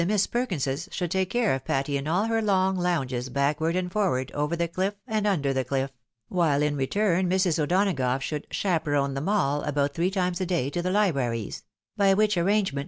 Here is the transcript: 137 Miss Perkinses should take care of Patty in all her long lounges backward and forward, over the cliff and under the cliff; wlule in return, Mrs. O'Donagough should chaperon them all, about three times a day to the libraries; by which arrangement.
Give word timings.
137 0.01 0.13
Miss 0.15 0.25
Perkinses 0.65 0.89
should 0.91 1.11
take 1.11 1.29
care 1.29 1.53
of 1.53 1.63
Patty 1.63 1.95
in 1.95 2.07
all 2.07 2.23
her 2.25 2.41
long 2.41 2.75
lounges 2.75 3.29
backward 3.29 3.75
and 3.75 3.91
forward, 3.91 4.31
over 4.31 4.55
the 4.55 4.67
cliff 4.67 4.95
and 5.05 5.27
under 5.27 5.53
the 5.53 5.63
cliff; 5.63 5.91
wlule 6.31 6.63
in 6.63 6.75
return, 6.75 7.29
Mrs. 7.29 7.59
O'Donagough 7.61 8.19
should 8.21 8.47
chaperon 8.49 9.13
them 9.13 9.29
all, 9.29 9.61
about 9.61 9.93
three 9.93 10.09
times 10.09 10.41
a 10.41 10.45
day 10.47 10.71
to 10.71 10.81
the 10.81 10.89
libraries; 10.89 11.63
by 11.97 12.15
which 12.15 12.35
arrangement. 12.35 12.79